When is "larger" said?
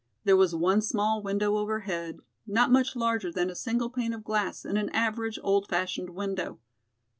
2.95-3.31